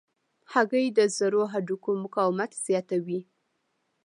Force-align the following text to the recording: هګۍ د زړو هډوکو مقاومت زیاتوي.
هګۍ 0.53 0.87
د 0.97 0.99
زړو 1.17 1.41
هډوکو 1.51 1.91
مقاومت 2.03 2.51
زیاتوي. 2.65 3.21